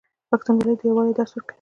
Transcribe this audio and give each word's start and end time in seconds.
پښتونولي 0.29 0.73
د 0.77 0.81
یووالي 0.87 1.13
درس 1.17 1.31
ورکوي. 1.33 1.49